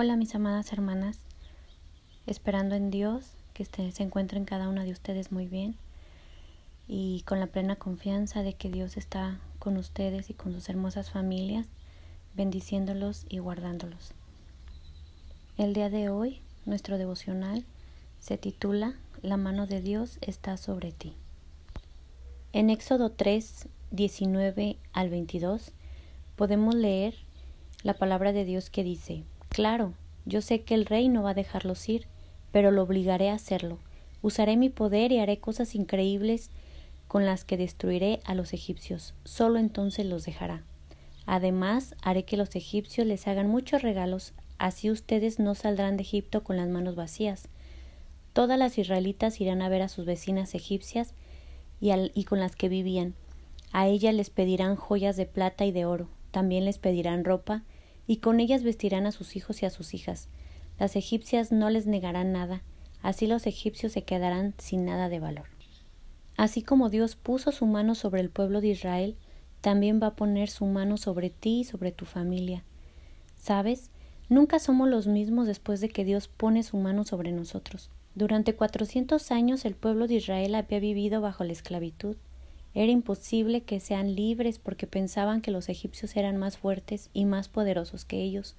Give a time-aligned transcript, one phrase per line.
[0.00, 1.18] Hola mis amadas hermanas,
[2.28, 5.74] esperando en Dios que este, se encuentren cada una de ustedes muy bien
[6.86, 11.10] y con la plena confianza de que Dios está con ustedes y con sus hermosas
[11.10, 11.66] familias,
[12.36, 14.12] bendiciéndolos y guardándolos.
[15.56, 17.64] El día de hoy, nuestro devocional
[18.20, 21.12] se titula La mano de Dios está sobre ti.
[22.52, 25.72] En Éxodo 3, 19 al 22,
[26.36, 27.16] podemos leer
[27.82, 29.24] la palabra de Dios que dice,
[29.58, 29.94] Claro,
[30.24, 32.06] yo sé que el rey no va a dejarlos ir,
[32.52, 33.80] pero lo obligaré a hacerlo.
[34.22, 36.50] Usaré mi poder y haré cosas increíbles
[37.08, 39.14] con las que destruiré a los egipcios.
[39.24, 40.62] Solo entonces los dejará.
[41.26, 46.44] Además, haré que los egipcios les hagan muchos regalos, así ustedes no saldrán de Egipto
[46.44, 47.48] con las manos vacías.
[48.34, 51.14] Todas las israelitas irán a ver a sus vecinas egipcias
[51.80, 53.14] y, con las que vivían.
[53.72, 57.64] A ellas les pedirán joyas de plata y de oro, también les pedirán ropa,
[58.08, 60.28] y con ellas vestirán a sus hijos y a sus hijas.
[60.80, 62.64] Las egipcias no les negarán nada,
[63.02, 65.46] así los egipcios se quedarán sin nada de valor.
[66.36, 69.16] Así como Dios puso su mano sobre el pueblo de Israel,
[69.60, 72.64] también va a poner su mano sobre ti y sobre tu familia.
[73.36, 73.90] ¿Sabes?
[74.28, 77.90] Nunca somos los mismos después de que Dios pone su mano sobre nosotros.
[78.14, 82.16] Durante cuatrocientos años el pueblo de Israel había vivido bajo la esclavitud.
[82.78, 87.48] Era imposible que sean libres porque pensaban que los egipcios eran más fuertes y más
[87.48, 88.54] poderosos que ellos,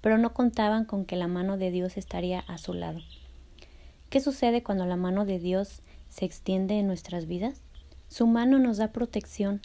[0.00, 2.98] pero no contaban con que la mano de Dios estaría a su lado.
[4.10, 7.62] ¿Qué sucede cuando la mano de Dios se extiende en nuestras vidas?
[8.08, 9.60] Su mano nos da protección.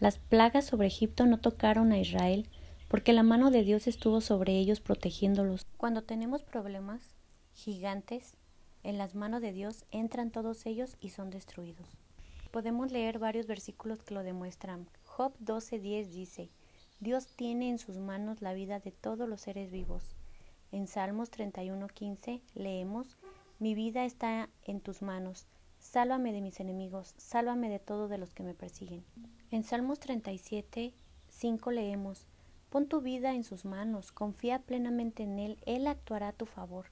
[0.00, 2.48] Las plagas sobre Egipto no tocaron a Israel
[2.88, 5.66] porque la mano de Dios estuvo sobre ellos protegiéndolos.
[5.76, 7.02] Cuando tenemos problemas
[7.52, 8.38] gigantes,
[8.84, 12.03] en las manos de Dios entran todos ellos y son destruidos.
[12.54, 14.86] Podemos leer varios versículos que lo demuestran.
[15.02, 16.50] Job 12:10 dice,
[17.00, 20.14] Dios tiene en sus manos la vida de todos los seres vivos.
[20.70, 23.16] En Salmos 31:15 leemos,
[23.58, 25.48] Mi vida está en tus manos,
[25.80, 29.02] sálvame de mis enemigos, sálvame de todos de los que me persiguen.
[29.50, 32.28] En Salmos 37:5 leemos,
[32.70, 36.86] Pon tu vida en sus manos, confía plenamente en Él, Él actuará a tu favor.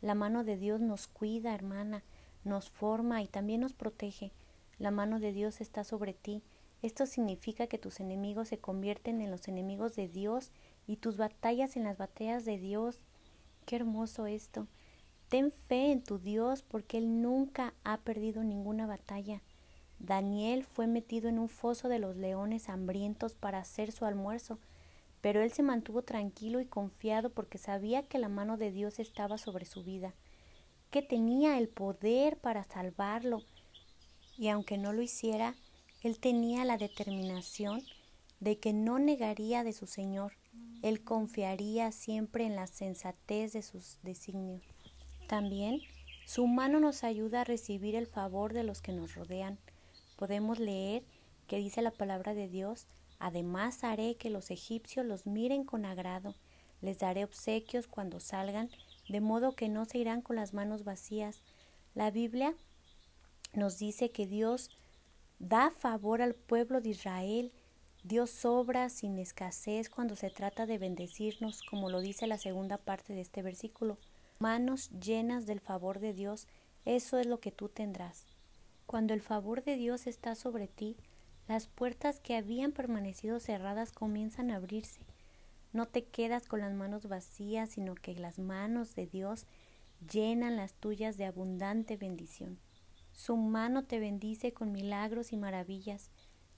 [0.00, 2.02] La mano de Dios nos cuida, hermana,
[2.42, 4.32] nos forma y también nos protege.
[4.78, 6.42] La mano de Dios está sobre ti.
[6.82, 10.50] Esto significa que tus enemigos se convierten en los enemigos de Dios
[10.86, 13.00] y tus batallas en las batallas de Dios.
[13.66, 14.66] Qué hermoso esto.
[15.28, 19.42] Ten fe en tu Dios porque Él nunca ha perdido ninguna batalla.
[19.98, 24.58] Daniel fue metido en un foso de los leones hambrientos para hacer su almuerzo,
[25.20, 29.38] pero él se mantuvo tranquilo y confiado porque sabía que la mano de Dios estaba
[29.38, 30.14] sobre su vida,
[30.90, 33.42] que tenía el poder para salvarlo
[34.36, 35.54] y aunque no lo hiciera,
[36.02, 37.82] él tenía la determinación
[38.40, 40.32] de que no negaría de su Señor,
[40.82, 44.62] él confiaría siempre en la sensatez de sus designios.
[45.28, 45.80] También
[46.26, 49.58] su mano nos ayuda a recibir el favor de los que nos rodean.
[50.16, 51.04] Podemos leer
[51.46, 52.86] que dice la palabra de Dios,
[53.18, 56.34] además haré que los egipcios los miren con agrado,
[56.80, 58.70] les daré obsequios cuando salgan,
[59.08, 61.40] de modo que no se irán con las manos vacías.
[61.94, 62.54] La Biblia
[63.56, 64.70] nos dice que Dios
[65.38, 67.52] da favor al pueblo de Israel,
[68.02, 73.14] Dios sobra sin escasez cuando se trata de bendecirnos, como lo dice la segunda parte
[73.14, 73.98] de este versículo.
[74.38, 76.46] Manos llenas del favor de Dios,
[76.84, 78.26] eso es lo que tú tendrás.
[78.86, 80.96] Cuando el favor de Dios está sobre ti,
[81.48, 85.00] las puertas que habían permanecido cerradas comienzan a abrirse.
[85.72, 89.46] No te quedas con las manos vacías, sino que las manos de Dios
[90.10, 92.58] llenan las tuyas de abundante bendición.
[93.14, 96.10] Su mano te bendice con milagros y maravillas.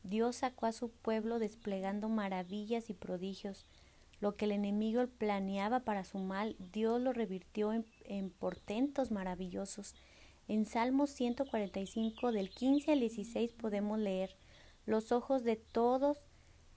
[0.03, 3.67] Dios sacó a su pueblo desplegando maravillas y prodigios.
[4.21, 9.95] Lo que el enemigo planeaba para su mal, Dios lo revirtió en, portentos maravillosos.
[10.49, 14.35] En Salmos 145 del 15 al 16 podemos leer,
[14.87, 16.17] Los ojos de todos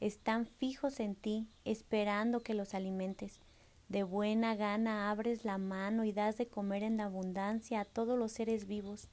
[0.02, 3.40] están fijos en ti, esperando que los alimentes.
[3.88, 8.34] De buena gana abres la mano y das de comer en abundancia a todos los
[8.34, 9.08] seres vivos.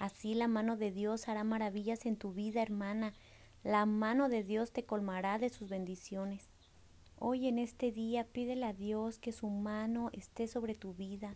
[0.00, 3.12] Así la mano de Dios hará maravillas en tu vida, hermana.
[3.62, 6.48] La mano de Dios te colmará de sus bendiciones.
[7.18, 11.34] Hoy en este día pídele a Dios que su mano esté sobre tu vida,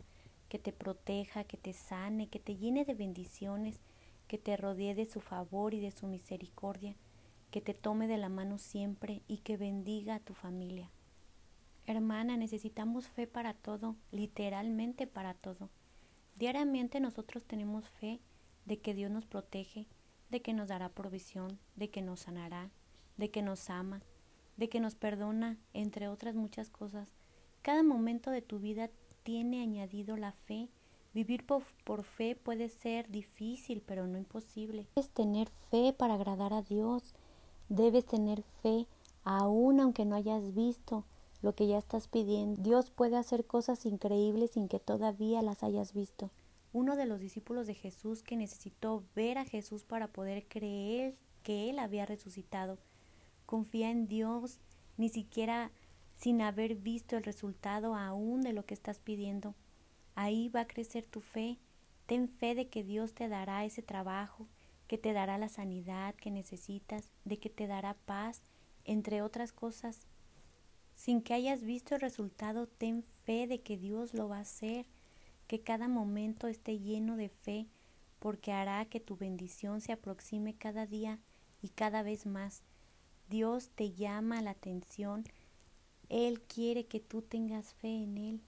[0.49, 3.82] que te proteja, que te sane, que te llene de bendiciones,
[4.28, 6.96] que te rodee de su favor y de su misericordia,
[7.50, 10.90] que te tome de la mano siempre y que bendiga a tu familia.
[11.84, 15.69] Hermana, necesitamos fe para todo, literalmente para todo.
[16.37, 18.20] Diariamente nosotros tenemos fe
[18.66, 19.87] de que Dios nos protege,
[20.31, 22.70] de que nos dará provisión, de que nos sanará,
[23.16, 24.02] de que nos ama,
[24.56, 27.08] de que nos perdona, entre otras muchas cosas.
[27.62, 28.90] Cada momento de tu vida
[29.22, 30.69] tiene añadido la fe.
[31.12, 34.87] Vivir por, por, fe puede ser difícil, pero no imposible.
[34.94, 37.14] Debes tener fe para agradar a Dios.
[37.69, 38.87] Debes tener fe
[39.25, 41.05] aún aunque no hayas visto
[41.40, 42.61] lo que ya estás pidiendo.
[42.62, 46.31] Dios puede hacer cosas increíbles sin que todavía las hayas visto.
[46.75, 51.71] Uno de los discípulos de Jesús que necesitó ver a Jesús para poder creer que
[51.71, 52.81] Él había resucitado.
[53.47, 54.59] Confía en Dios,
[54.97, 55.71] ni siquiera
[56.17, 59.55] sin haber visto el resultado aún de lo que estás pidiendo.
[60.17, 61.61] Ahí va a crecer tu fe.
[62.06, 64.49] Ten fe de que Dios te dará ese trabajo,
[64.88, 68.43] que te dará la sanidad que necesitas, de que te dará paz,
[68.85, 70.09] entre otras cosas.
[70.97, 74.87] Sin que hayas visto el resultado, ten fe de que Dios lo va a hacer,
[75.54, 77.68] que cada momento esté lleno de fe,
[78.18, 81.20] porque hará que tu bendición se aproxime cada día
[81.62, 82.64] y cada vez más.
[83.28, 85.22] Dios te llama la atención,
[86.08, 88.40] Él quiere que tú tengas fe en Él.